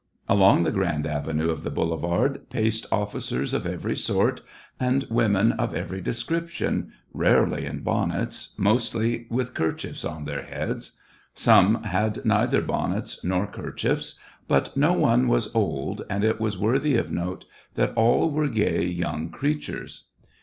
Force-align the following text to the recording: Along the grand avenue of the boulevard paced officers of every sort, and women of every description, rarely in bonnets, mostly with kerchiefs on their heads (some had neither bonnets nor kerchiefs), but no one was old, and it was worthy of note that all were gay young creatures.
Along 0.27 0.63
the 0.63 0.71
grand 0.71 1.05
avenue 1.05 1.51
of 1.51 1.61
the 1.61 1.69
boulevard 1.69 2.49
paced 2.49 2.87
officers 2.91 3.53
of 3.53 3.67
every 3.67 3.95
sort, 3.95 4.41
and 4.79 5.05
women 5.11 5.51
of 5.51 5.75
every 5.75 6.01
description, 6.01 6.91
rarely 7.13 7.67
in 7.67 7.81
bonnets, 7.81 8.55
mostly 8.57 9.27
with 9.29 9.53
kerchiefs 9.53 10.03
on 10.03 10.25
their 10.25 10.41
heads 10.41 10.97
(some 11.35 11.83
had 11.83 12.25
neither 12.25 12.63
bonnets 12.63 13.23
nor 13.23 13.45
kerchiefs), 13.45 14.15
but 14.47 14.75
no 14.75 14.93
one 14.93 15.27
was 15.27 15.53
old, 15.53 16.01
and 16.09 16.23
it 16.23 16.39
was 16.39 16.57
worthy 16.57 16.95
of 16.97 17.11
note 17.11 17.45
that 17.75 17.93
all 17.93 18.31
were 18.31 18.47
gay 18.47 18.83
young 18.83 19.29
creatures. 19.29 20.05